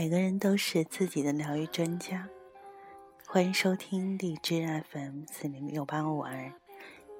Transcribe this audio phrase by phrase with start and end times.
[0.00, 2.26] 每个人都是自己的疗愈专家。
[3.26, 6.50] 欢迎收听荔枝 FM 四零六八五二，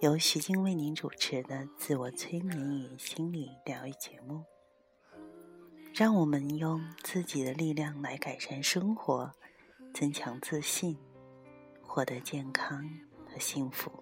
[0.01, 4.45] 由徐静为您主持的自我催眠与心理疗愈节目。
[5.93, 9.31] 让我们用自己的力量来改善生活，
[9.93, 10.97] 增强自信，
[11.83, 12.83] 获得健康
[13.27, 13.93] 和幸福。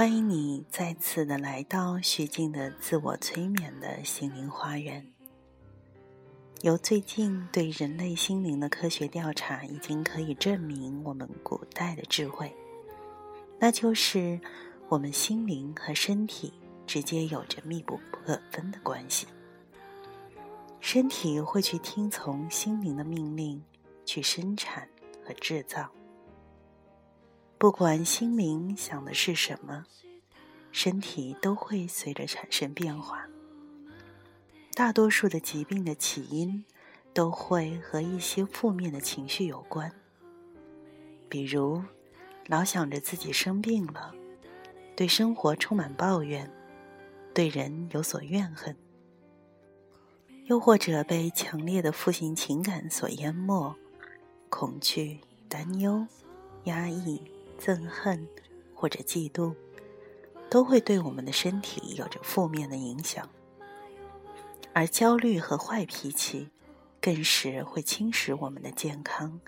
[0.00, 5.06] 欢迎你再次的来到徐静的自我催眠的心灵花园。
[6.62, 12.50] 由最近对人类心灵的科学调查，已经可以证明我们古代的智慧，
[13.58, 14.40] 那就是
[14.88, 16.54] 我们心灵和身体
[16.86, 19.26] 直接有着密不可分的关系。
[20.80, 23.62] 身体会去听从心灵的命令，
[24.06, 24.88] 去生产
[25.22, 25.90] 和制造。
[27.60, 29.84] 不管心灵想的是什么，
[30.72, 33.26] 身体都会随着产生变化。
[34.72, 36.64] 大多数的疾病的起因
[37.12, 39.92] 都会和一些负面的情绪有关，
[41.28, 41.82] 比如
[42.46, 44.14] 老想着自己生病了，
[44.96, 46.50] 对生活充满抱怨，
[47.34, 48.74] 对人有所怨恨，
[50.46, 53.76] 又或者被强烈的负性情感所淹没，
[54.48, 56.06] 恐惧、担忧、
[56.64, 57.20] 压抑。
[57.60, 58.26] 憎恨
[58.74, 59.54] 或者嫉妒，
[60.48, 63.26] 都会对我们的身体有着负面的影响；
[64.72, 66.48] 而焦虑和坏脾气，
[67.00, 69.38] 更是会侵蚀我们的健康，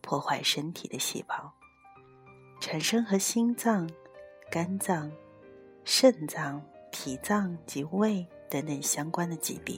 [0.00, 1.52] 破坏身体的细胞，
[2.60, 3.90] 产生和心脏、
[4.48, 5.10] 肝脏、
[5.84, 9.76] 肾脏、脾脏及胃等等相关的疾病；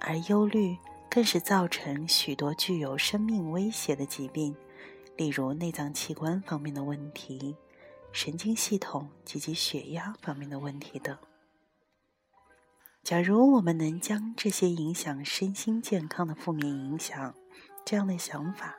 [0.00, 0.76] 而忧虑
[1.10, 4.56] 更是造成许多具有生命威胁的疾病。
[5.18, 7.56] 例如内脏器官方面的问题、
[8.12, 11.18] 神经系统及其血压方面的问题等。
[13.02, 17.34] 假如我们能将这些影响身心健康的负面影响，
[17.84, 18.76] 这样的想法，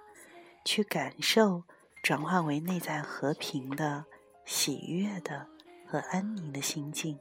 [0.64, 1.64] 去感受，
[2.02, 4.06] 转化为内在和平的、
[4.46, 5.48] 喜悦的
[5.86, 7.20] 和安宁的心境，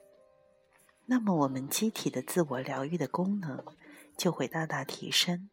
[1.06, 3.64] 那么我们机体的自我疗愈的功能
[4.16, 5.50] 就会大大提升。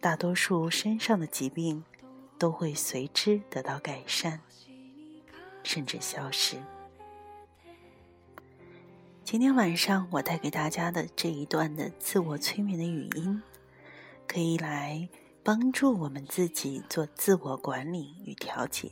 [0.00, 1.84] 大多数身上的疾病。
[2.42, 4.40] 都会随之得到改善，
[5.62, 6.56] 甚至消失。
[9.22, 13.40] 今天晚上我带给大家的这一段的自我催眠的语音，
[14.26, 15.08] 可以来
[15.44, 18.90] 帮助我们自己做自我管理与调节。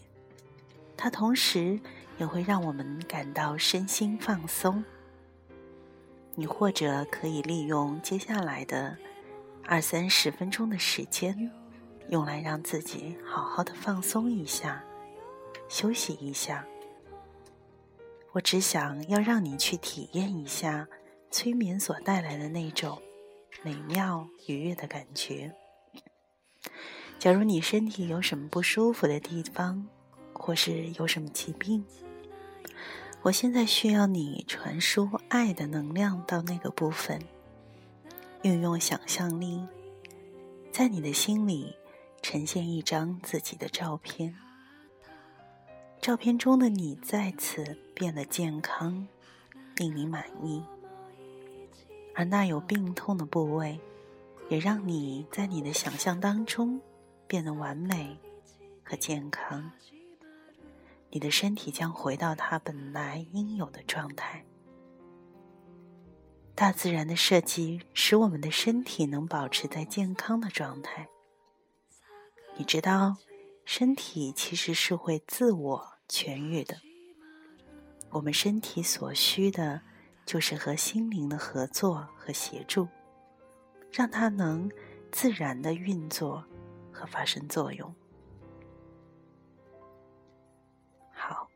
[0.96, 1.80] 它同时
[2.18, 4.84] 也会让我们感到身心放松。
[6.36, 8.96] 你或者可以利用接下来的
[9.64, 11.50] 二三十分钟的时间。
[12.10, 14.84] 用来让自己好好的放松一下，
[15.68, 16.66] 休息一下。
[18.32, 20.88] 我只想要让你去体验一下
[21.30, 23.00] 催眠所带来的那种
[23.62, 25.54] 美妙愉悦的感觉。
[27.20, 29.86] 假如你身体有什么不舒服的地方，
[30.32, 31.84] 或是有什么疾病，
[33.22, 37.20] 我现在需要你传输爱的能量到那个部分，
[38.42, 39.64] 运用想象力，
[40.72, 41.76] 在你的心里。
[42.22, 44.36] 呈现一张自己的照片，
[46.00, 49.08] 照片中的你再次变得健康，
[49.76, 50.62] 令你满意，
[52.14, 53.80] 而那有病痛的部位，
[54.48, 56.80] 也让你在你的想象当中
[57.26, 58.18] 变得完美
[58.84, 59.70] 和健康。
[61.10, 64.44] 你的身体将回到它本来应有的状态。
[66.54, 71.08] 大自然的设计使我们的身体能保持在健康的状态。
[72.60, 73.16] 你知道，
[73.64, 76.76] 身体其实是会自我痊愈的。
[78.10, 79.80] 我们身体所需的，
[80.26, 82.86] 就是和心灵的合作和协助，
[83.90, 84.70] 让它能
[85.10, 86.44] 自然的运作
[86.92, 87.94] 和发生作用。
[91.14, 91.48] 好，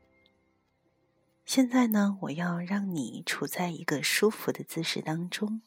[1.45, 5.61] 现在呢，我要让你处在一个舒服的姿势当中，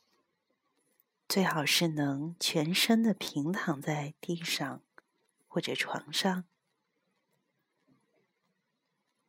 [1.28, 4.82] 最好是能全身的平躺在地上。
[5.58, 6.44] 或者床上，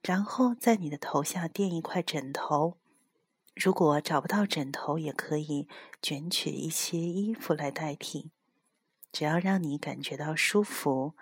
[0.04, 2.78] 然后在你的头下垫一块枕头。
[3.56, 5.68] 如果找不到枕头，也可以
[6.04, 8.30] 卷取一些衣服来代替。
[9.12, 11.16] 只要让你感觉到舒服，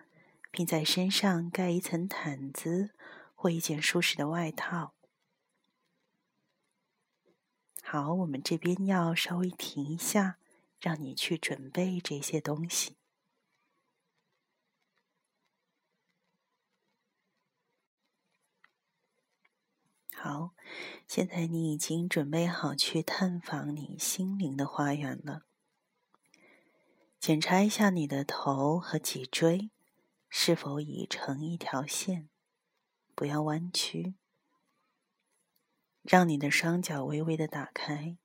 [0.51, 2.89] 并在身上盖一层毯子
[3.33, 4.93] 或一件舒适的外套。
[7.81, 10.37] 好，我们这边要稍微停一下，
[10.81, 12.96] 让你去准备这些东西。
[20.27, 20.51] 好，
[21.07, 25.43] 现在你已经准备好去探访你心灵的花园了。
[27.17, 29.71] 检查一下你的头和脊椎
[30.27, 32.27] 是否已成一条线，
[33.15, 34.15] 不要弯曲。
[36.01, 38.17] 让你的双脚微微的打开，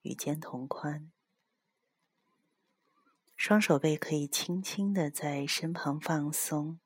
[0.00, 1.12] 与肩同宽。
[3.36, 6.80] 双手背可以轻轻的在身旁放松，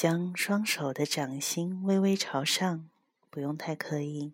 [0.00, 2.88] 将双手的掌心微微朝上，
[3.28, 4.32] 不用太刻意。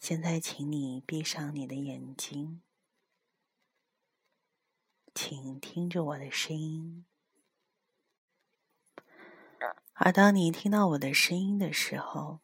[0.00, 2.60] 现在，请你闭上你的眼睛，
[5.14, 7.04] 请听着我的声音。
[9.92, 12.40] 而当你听到我的声音的时候，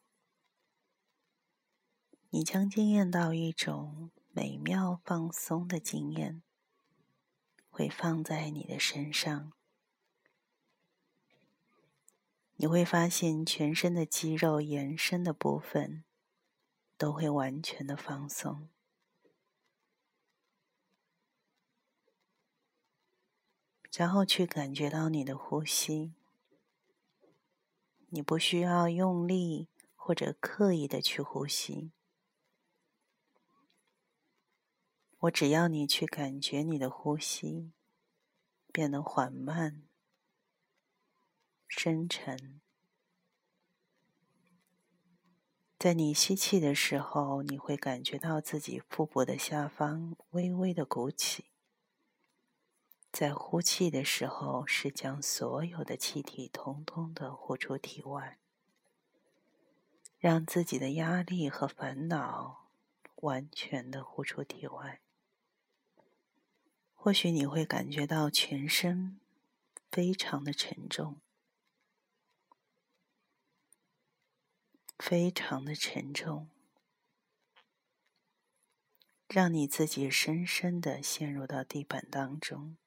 [2.29, 4.09] 你将惊艳到一种。
[4.31, 6.41] 美妙放松的经验
[7.69, 9.51] 会放在你的身上，
[12.61, 16.03] 你会发现全身的肌肉延伸的部分
[16.97, 18.67] 都会完全的放松，
[23.95, 26.13] 然后去感觉到你的呼吸，
[28.09, 31.93] 你不需要用力或者刻意的去呼吸。
[35.19, 37.71] 我只要你去感觉你的呼吸
[38.73, 39.88] 变得缓慢、
[41.69, 42.59] 深沉。
[45.77, 51.45] 在你吸气的时候，你会感觉到自己腹部的下方微微的鼓起；
[53.13, 58.39] 在呼气的时候，是将所有的气体通通的呼出体外，
[60.17, 62.71] 让自己的压力和烦恼
[63.17, 64.99] 完全的呼出体外。
[66.93, 69.17] 或许你会感觉到全身
[69.89, 71.21] 非常的沉重，
[74.99, 76.49] 非常的沉重，
[79.29, 82.77] 让你自己深深的陷入到地板当中，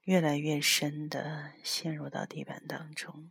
[0.00, 3.30] 越来越深的陷入到地板当中。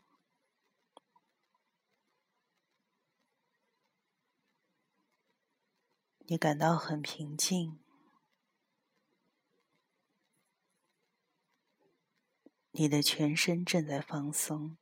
[6.27, 7.79] 你感到很平静，
[12.69, 14.77] 你的全身正在放松，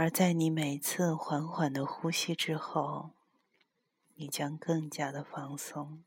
[0.00, 3.16] 而在你每次缓缓的呼吸之后，
[4.14, 6.04] 你将更加的放松。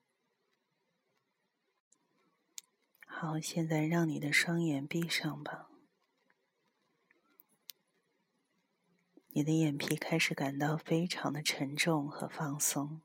[3.06, 5.70] 好，现在让你的双眼闭上吧。
[9.32, 13.02] 你的眼皮开始感到非常的沉重和放松，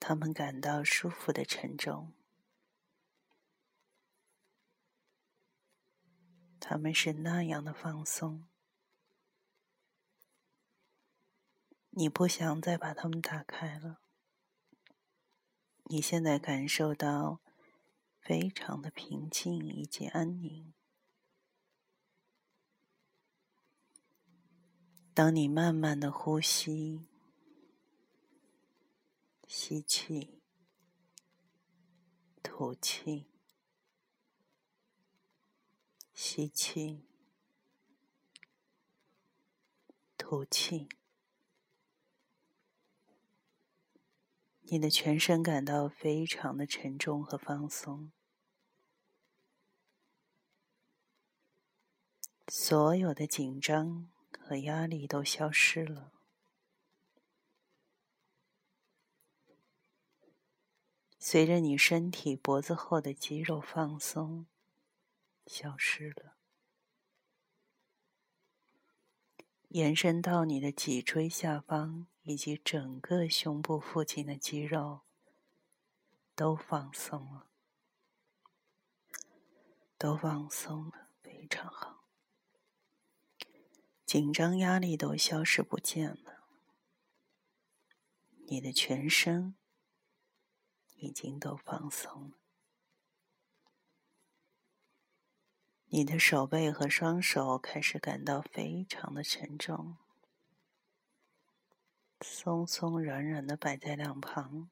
[0.00, 2.14] 他们感到舒服的沉重，
[6.68, 8.42] 他们是那样的放松，
[11.90, 14.00] 你不想再把它们打开了。
[15.84, 17.38] 你现在感受到
[18.18, 20.74] 非常的平静以及安宁。
[25.14, 27.06] 当你慢慢的呼吸，
[29.46, 30.42] 吸气，
[32.42, 33.26] 吐气，
[36.16, 37.04] 吸气，
[40.18, 40.88] 吐气，
[44.62, 48.10] 你的全身感到非常的沉重和放松，
[52.48, 54.10] 所有的紧张。
[54.38, 56.12] 和压力都消失了，
[61.18, 64.46] 随着你身体脖子后的肌肉放松，
[65.46, 66.36] 消失了，
[69.68, 75.02] 延伸到你的脊椎下方以及整个胸部附近的肌肉
[76.34, 77.50] 都放松了，
[79.96, 82.04] 都放松了，非常好。
[84.04, 86.44] 紧张、压力都消失不见了，
[88.46, 89.56] 你的全身
[90.96, 92.36] 已经都放松了，
[95.96, 99.96] 你的手背和双手开始感到非常的沉重，
[102.20, 104.68] 松松软软的摆在两旁，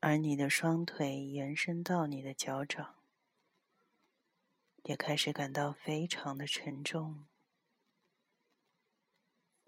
[0.00, 2.96] 而你的双腿延伸到你的脚掌。
[4.82, 7.24] 也开始感到非常的沉重，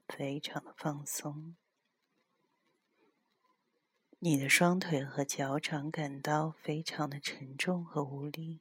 [0.07, 1.57] 非常的放松。
[4.19, 8.61] 你的双腿和脚掌感到非常的沉重和无力，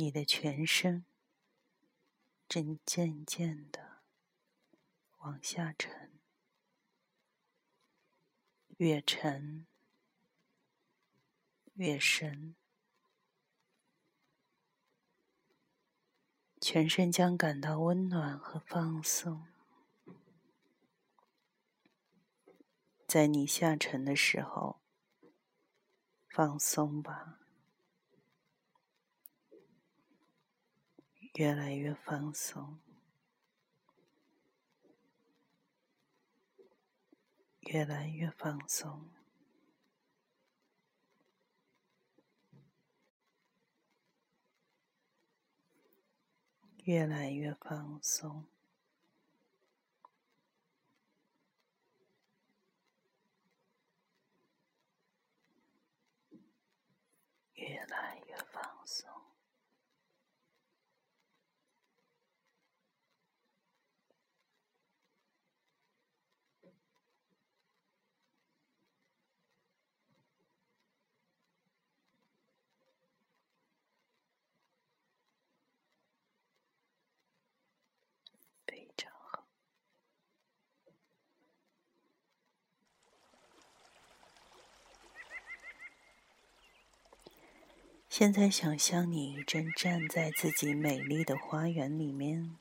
[0.00, 1.04] 你的全身
[2.48, 4.00] 正渐渐的
[5.18, 6.18] 往下沉，
[8.78, 9.66] 越沉
[11.74, 12.56] 越深，
[16.62, 19.46] 全身将感到温暖和放松。
[23.06, 24.80] 在你下沉的时候，
[26.26, 27.39] 放松吧，
[31.40, 32.78] 越来越放松，
[37.60, 39.08] 越来越放松，
[46.84, 48.44] 越来越放松。
[57.54, 59.08] 越来越放松，
[78.66, 79.46] 非常好。
[88.20, 92.54] 现在想象你正站在自己美丽的花园里面，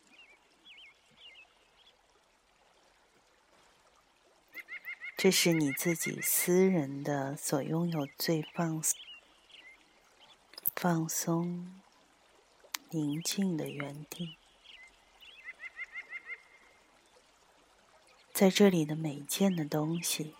[5.17, 8.81] 这是你自己私人的、所拥有最放
[10.77, 11.81] 放松、
[12.91, 14.37] 宁静的园地。
[18.31, 20.35] 在这里的每一件的东西，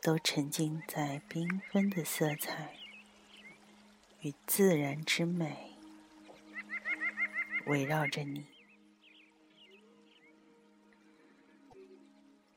[0.00, 2.85] 都沉浸在缤纷的色彩。
[4.26, 5.78] 与自然之美
[7.66, 8.44] 围绕着你，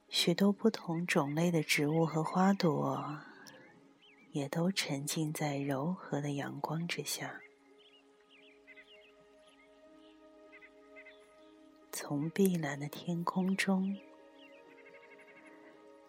[0.08, 3.20] 许多不同种类的植物和花朵
[4.32, 7.40] 也都沉浸在柔和的阳光之下。
[11.92, 13.96] 从碧蓝的天空中，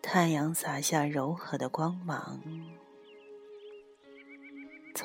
[0.00, 2.40] 太阳洒下柔和的光芒。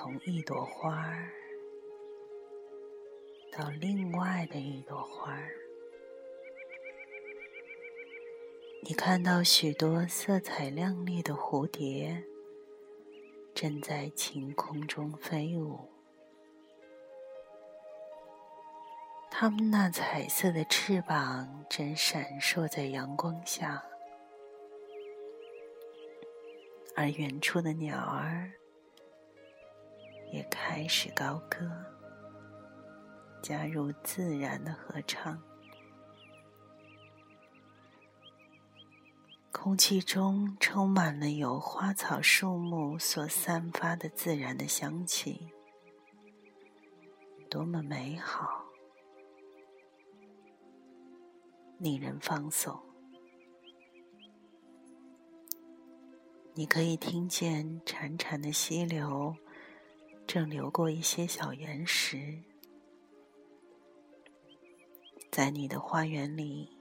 [0.05, 1.31] 从一朵花儿
[3.51, 5.49] 到另外的一朵花儿，
[8.83, 12.23] 你看到许多色彩亮丽的蝴蝶
[13.55, 15.89] 正在晴空中飞舞，
[19.31, 23.83] 它们那彩色的翅膀正闪烁在阳光下，
[26.95, 28.51] 而远处的鸟儿。
[30.31, 31.69] 也开始高歌，
[33.41, 35.41] 加入自然的合唱。
[39.51, 45.49] 空气中充满了由花草树木所散发的自然的香气，
[47.49, 48.65] 多么美好，
[51.79, 52.79] 令人放松。
[56.53, 59.35] 你可以听见潺潺的溪流。
[60.27, 62.41] 正流过一些小岩石，
[65.31, 66.75] 在你的花园里，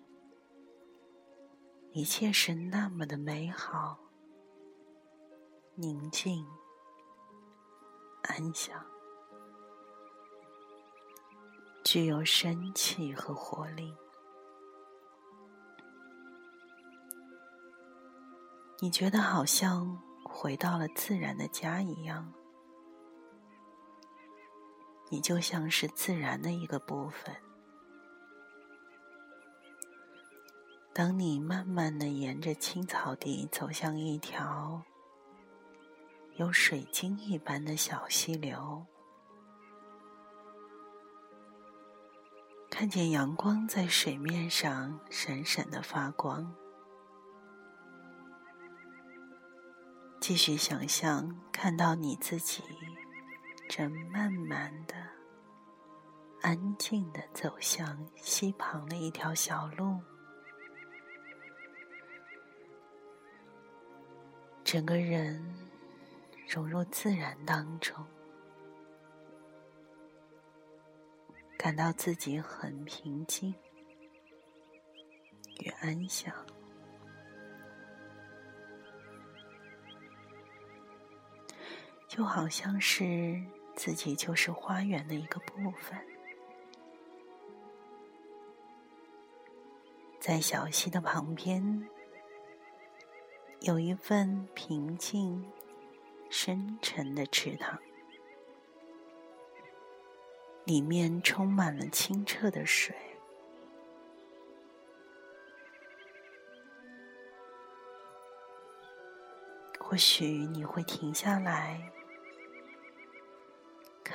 [1.92, 3.98] 一切是那么的美好、
[5.74, 6.44] 宁静、
[8.22, 8.84] 安详，
[11.84, 13.94] 具有生气和活力。
[18.80, 22.32] 你觉得好像回到了自然的家一样。
[25.10, 27.34] 你就像是自然的一个部分。
[30.92, 34.82] 当你慢慢的沿着青草地走向一条
[36.36, 38.86] 有水晶一般的小溪流，
[42.70, 46.54] 看见阳光在水面上闪闪的发光，
[50.20, 52.62] 继续想象看到你自己。
[53.76, 54.94] 正慢慢的、
[56.42, 60.00] 安静的走向溪旁的一条小路。
[64.62, 65.44] 整个人
[66.48, 68.06] 融入自然当中，
[71.58, 73.52] 感到自己很平静
[75.58, 76.32] 与安详。
[82.06, 85.98] 就好像是自己就是花园的一个部分。
[90.20, 91.86] 在小溪的旁边，
[93.60, 95.44] 有一份平静、
[96.30, 97.78] 深沉的池塘，
[100.64, 102.96] 里面充满了清澈的水。
[109.78, 111.92] 或许你会停下来，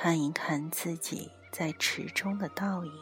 [0.01, 3.01] 看一看自己在池中的倒影。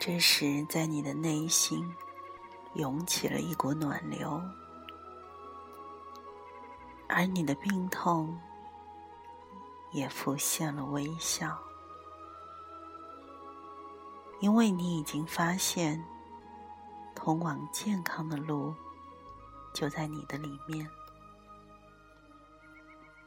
[0.00, 1.94] 这时，在你的内心
[2.74, 4.42] 涌起了一股暖流，
[7.08, 8.36] 而你的病痛
[9.92, 11.56] 也浮现了微笑，
[14.40, 16.04] 因为你已经发现
[17.14, 18.74] 通往健康的路
[19.72, 20.90] 就在你的里面。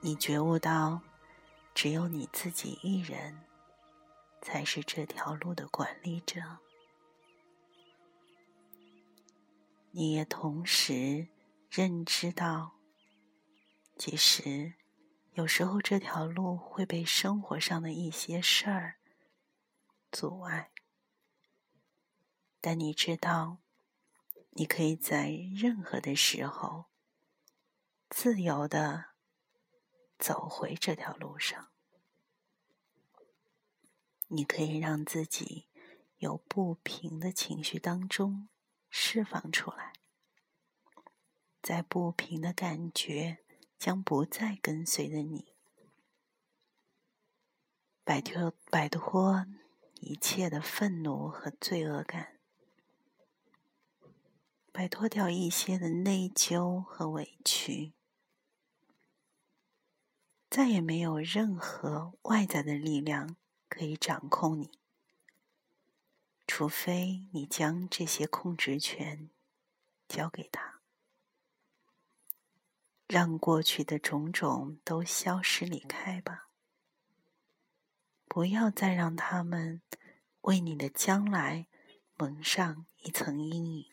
[0.05, 1.01] 你觉悟到，
[1.73, 3.39] 只有你自己一人
[4.41, 6.41] 才是这条路的管理者。
[9.91, 11.29] 你也同时
[11.69, 12.73] 认知到，
[13.97, 14.73] 其实
[15.35, 18.95] 有时候这条路会被生活上的一些事儿
[20.11, 20.71] 阻碍，
[22.59, 23.59] 但你知道，
[24.49, 26.87] 你可以在任何的时候
[28.09, 29.12] 自由的
[30.23, 31.67] 走回这条路上。
[34.29, 35.67] 你可以让自己
[36.19, 38.47] 有不平的情绪当中。
[38.95, 39.93] 释放出来，
[41.63, 43.39] 在不平的感觉
[43.79, 45.55] 将不再跟随着你，
[48.03, 49.47] 摆脱摆脱
[49.95, 52.37] 一切的愤怒和罪恶感，
[54.71, 57.93] 摆脱掉一些的内疚和委屈，
[60.53, 63.37] 再也没有任何外在的力量
[63.67, 64.69] 可以掌控你。
[66.45, 69.31] 除非你将这些控制权
[70.07, 70.79] 交给他，
[73.07, 76.49] 让过去的种种都消失离开吧。
[78.27, 79.81] 不要再让他们
[80.41, 81.65] 为你的将来
[82.13, 83.91] 蒙上一层阴影。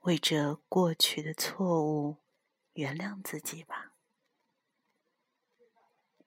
[0.00, 2.16] 为这过去的错误
[2.72, 3.92] 原谅自己吧。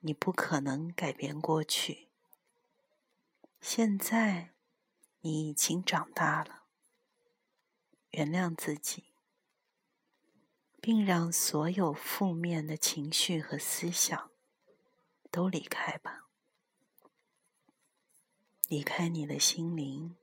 [0.01, 2.09] 你不可能改变过去。
[3.59, 4.53] 现在，
[5.21, 6.63] 你已经长大了。
[8.09, 9.13] 原谅自己，
[10.81, 14.31] 并让所有负面的情绪和思想
[15.29, 16.27] 都离开吧。
[18.67, 20.17] 离开你的心灵，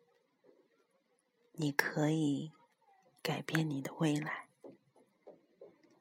[1.52, 2.52] 你可以
[3.22, 4.48] 改变你的未来。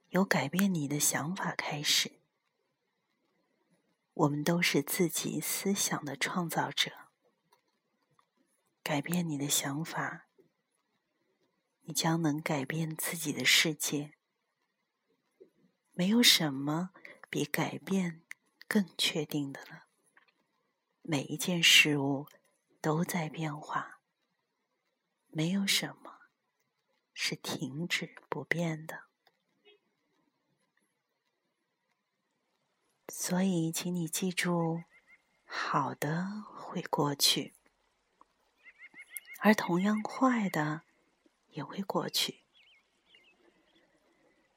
[0.10, 2.17] 由改变你的想法开始。
[4.18, 6.92] 我们都是自己思想的创造者。
[8.82, 10.28] 改变你的想法，
[11.82, 14.18] 你将能改变自己的世界。
[15.92, 16.90] 没有什么
[17.30, 18.24] 比改变
[18.68, 19.86] 更确定的了。
[21.04, 22.28] 每一件事物
[22.82, 24.02] 都在变化，
[25.28, 26.22] 没有什么
[27.14, 29.07] 是停止不变的。
[33.10, 34.84] 所以，请你记住，
[35.46, 37.54] 好的会过去。
[39.40, 40.82] 而同样坏的
[41.52, 42.44] 也会过去。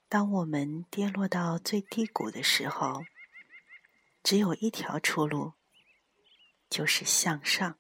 [0.09, 3.05] 当我们跌落到最低谷的时候，
[4.23, 5.53] 只有一条出路，
[6.69, 7.79] 就是向上。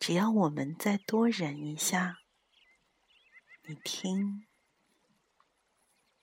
[0.00, 2.18] 只要我们再多忍一下，
[3.62, 4.46] 你听，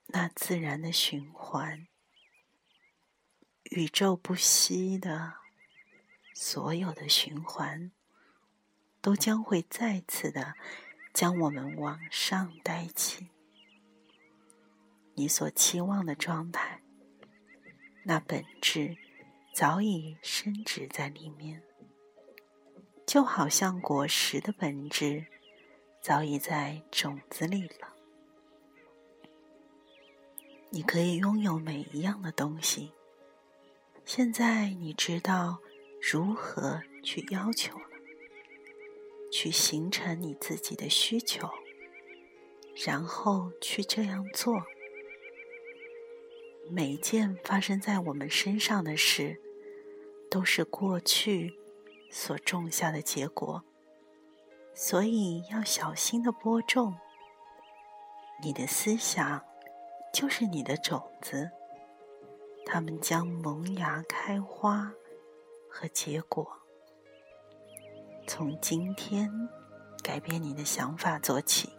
[0.08, 1.88] 那自然的循环，
[3.72, 5.34] 宇宙不息的
[6.34, 7.92] 所有的循环。
[9.02, 10.54] 都将会再次的
[11.14, 13.28] 将我们往上带起，
[15.16, 16.82] 你所期望的状态，
[18.04, 18.96] 那本质
[19.54, 21.62] 早已深植在里面，
[23.06, 25.26] 就好像果实的本质
[26.00, 27.94] 早已在种子里了。
[30.70, 32.94] 你可以拥有每一样的东西，
[34.06, 35.60] 现在你知道
[36.02, 37.86] 如何去要求了。
[39.32, 41.50] 去形成你自己的需求，
[42.86, 44.62] 然后去这样做。
[46.70, 49.42] 每一件发生在我们身上的事，
[50.30, 51.56] 都是过去
[52.12, 53.64] 所种下的结果，
[54.76, 56.96] 所以要小心的播种。
[58.44, 59.44] 你的思想
[60.14, 61.50] 就是你的种子，
[62.66, 64.92] 它们将萌芽、开花
[65.70, 66.60] 和结果。
[68.26, 69.50] 从今天
[70.02, 71.70] 改变你的想法做起，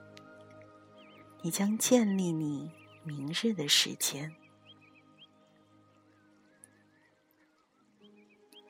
[1.42, 2.70] 你将建立你
[3.02, 4.34] 明日的时间。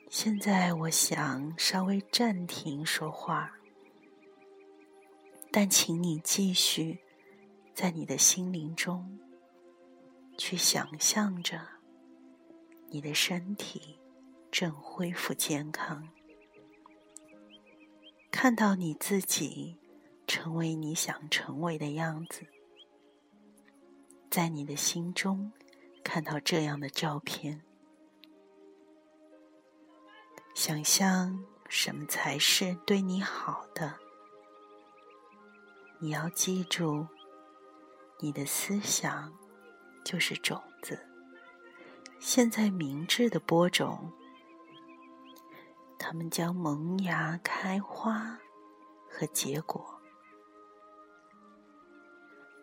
[0.08, 3.52] 现在，我想稍微暂停说话，
[5.50, 7.00] 但请你继续
[7.74, 9.18] 在你的心灵中。
[10.36, 11.60] 去想象着，
[12.94, 13.98] 你的身体
[14.52, 16.10] 正恢复健康，
[18.30, 19.76] 看到你自己
[20.28, 22.46] 成为你想成为的样子，
[24.30, 25.52] 在你的心中
[26.04, 27.64] 看到这样的照片，
[30.54, 33.98] 想象什么才是对你好的。
[35.98, 37.08] 你要记住，
[38.20, 39.36] 你的思想。
[40.04, 40.62] 就是种，
[42.26, 44.10] 现在明智的播种，
[45.98, 48.38] 它们将萌芽、开花
[49.10, 50.00] 和结果。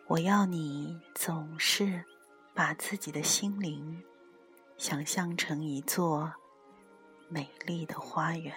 [0.08, 2.04] 我要你总是
[2.52, 4.02] 把自己的心灵
[4.78, 6.32] 想象成一座
[7.28, 8.52] 美丽的花园。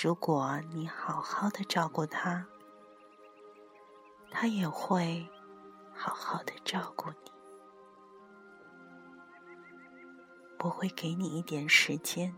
[0.00, 2.46] 如果你好好的照顾它，
[4.30, 5.28] 它也会。
[5.92, 7.30] 好好的照顾你，
[10.62, 12.36] 我会给你一点时间，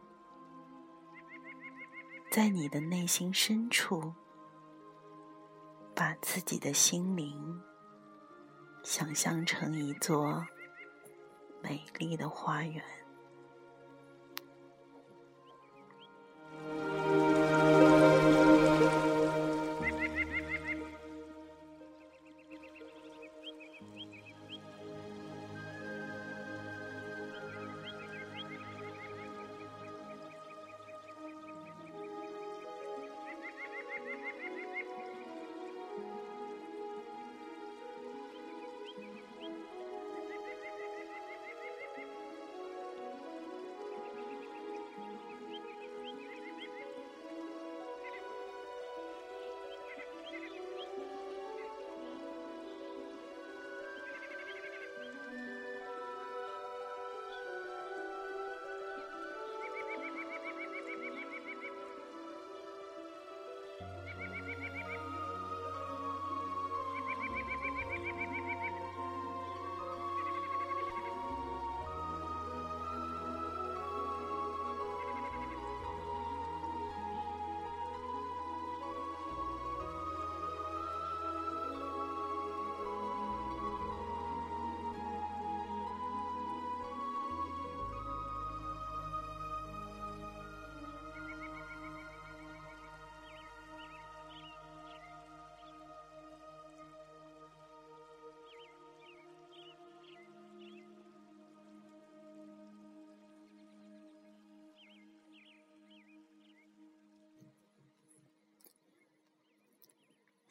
[2.30, 4.14] 在你的内心深处，
[5.92, 7.60] 把自己的心灵
[8.84, 10.46] 想象成一座
[11.60, 13.01] 美丽的花园。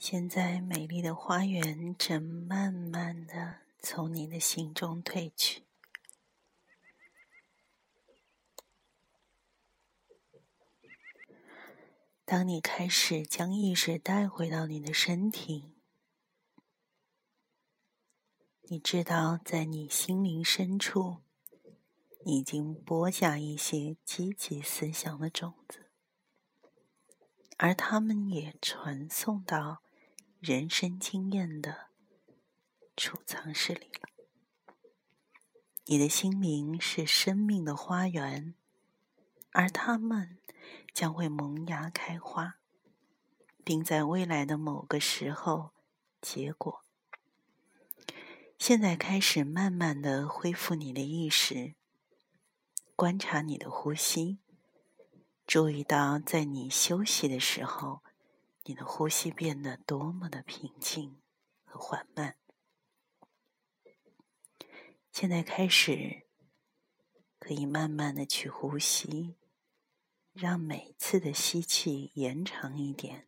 [0.02, 5.64] 现在，美丽的花园正慢慢的从你的心中退去。
[12.26, 15.76] 当你开始将意识带回到你的身体，
[18.64, 21.18] 你知道，在你心灵深处，
[22.26, 25.92] 已经播下一些积极思想的种子，
[27.58, 29.84] 而它们也传送到。
[30.44, 31.90] 人生经验的
[32.98, 34.10] 储藏室里了。
[35.86, 38.56] 你的心灵是生命的花园，
[39.52, 40.40] 而它们
[40.96, 42.56] 将会萌芽开花，
[43.64, 45.74] 并在未来的某个时候
[46.20, 46.84] 结果。
[48.58, 51.76] 现在开始慢慢的恢复你的意识，
[52.96, 54.40] 观察你的呼吸，
[55.46, 58.02] 注意到在你休息的时候。
[58.72, 61.20] 你的呼吸变得多么的平静
[61.66, 62.38] 和缓慢。
[65.12, 66.26] 现在开始，
[67.38, 69.36] 可以慢慢的去呼吸，
[70.32, 73.28] 让每次的吸气延长一点，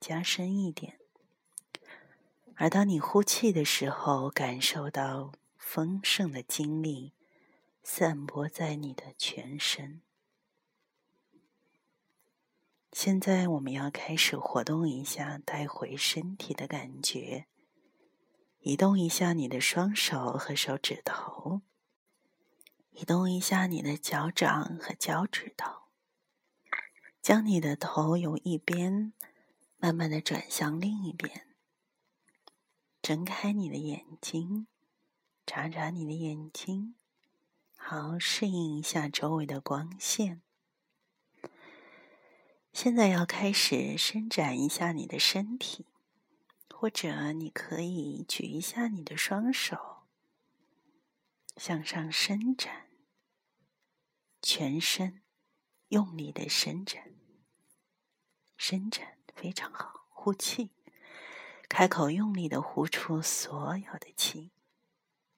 [0.00, 0.98] 加深一点。
[2.56, 7.14] 而当你呼气的时候，感受到丰盛的精力
[7.84, 10.02] 散播在你的全身。
[12.92, 17.46] 现在我们要开始活动一下带回身体的感觉，
[18.60, 21.62] 移动一下你的双手和手指头，
[22.90, 25.84] 移动一下你的脚掌和脚趾头，
[27.22, 29.14] 将你的头由一边
[29.78, 31.46] 慢慢的转向另一边，
[33.00, 34.66] 睁开你的眼睛，
[35.46, 36.94] 眨眨你的眼睛，
[37.74, 40.42] 好，适应一下周围的光线。
[42.72, 45.86] 现在要开始伸展一下你的身体。
[46.82, 50.02] 或者你可以举一下你的双手，
[51.56, 52.88] 向上伸展，
[54.40, 55.22] 全身
[55.90, 57.14] 用力的伸展，
[58.56, 60.08] 伸展非常好。
[60.08, 60.72] 呼气，
[61.68, 64.50] 开口用力的呼出所有的气。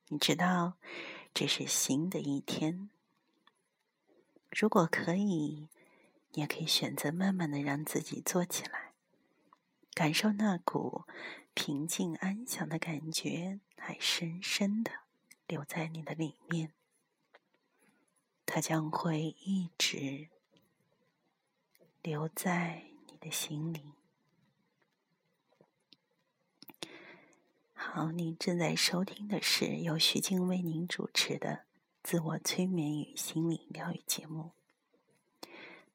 [0.08, 0.78] 你知道
[1.34, 2.88] 这是新的一天，
[4.48, 5.68] 如果可以，
[6.34, 8.92] 也可以选择慢慢的让自己坐起来。
[9.94, 11.04] 感受那股
[11.54, 14.90] 平静安详的感觉，还深深的
[15.46, 16.72] 留在你的里面。
[18.44, 20.28] 它将会一直
[22.02, 23.92] 留在你的心里。
[27.72, 31.66] 好，您正在收听的是由徐静为您主持的
[32.02, 34.52] 自我催眠与心理疗愈节目。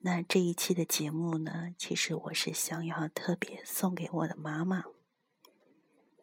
[0.02, 4.86] 那这一期的节目呢，其实我是想要特别送给我的妈妈，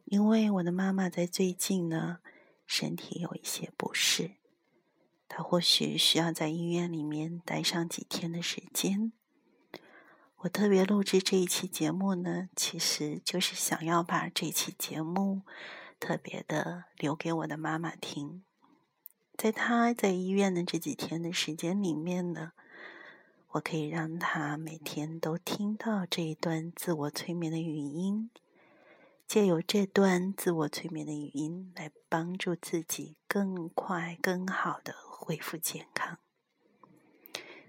[0.06, 2.20] 因为我的妈妈在最近呢
[2.66, 4.36] 身体有一些不适，
[5.28, 9.12] 她或许需要在医院里面待上几天的时间。
[10.36, 15.42] 我特别录制这一期节目呢，其实就是想要把这期节目
[16.00, 18.42] 特别的留给我的妈妈听，
[19.36, 22.52] 在她在医院的这几天的时间里面呢。
[23.56, 28.30] 我可以让他每天都听到这一段自我催眠的语音，
[29.26, 36.18] 借由这段自我催眠的语音来帮助自己更快、更好的恢复健康。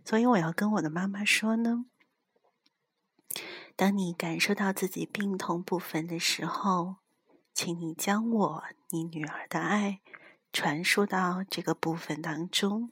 [0.04, 1.86] 所以我要跟我的妈妈说呢：，
[3.78, 6.98] 当你感受到自己病痛部分的时候，
[7.54, 10.02] 请你将我你女儿的爱
[10.52, 12.92] 传输到这个部分当中。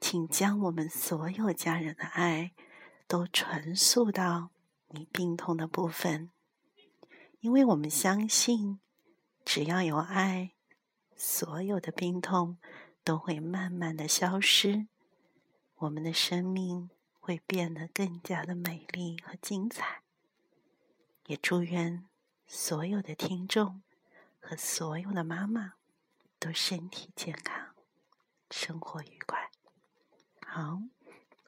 [0.00, 2.52] 请将我们所有家人的爱
[3.06, 4.50] 都传送到
[4.88, 6.30] 你病痛的部分，
[7.40, 8.80] 因为我们相信，
[9.44, 10.52] 只要有爱，
[11.16, 12.58] 所有的病痛
[13.02, 14.86] 都会慢慢的消失，
[15.76, 20.02] 我们的生命会变得更加的美丽和精彩。
[21.26, 22.06] 也祝愿
[22.46, 23.82] 所有的听众
[24.40, 25.74] 和所有的妈妈
[26.38, 27.74] 都身体健康，
[28.50, 29.50] 生活愉快。
[30.50, 30.80] 好，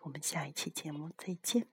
[0.02, 1.66] 我们下一期节目再见。